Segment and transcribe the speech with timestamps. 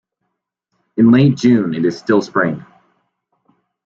[0.97, 2.65] In late June it is still Spring.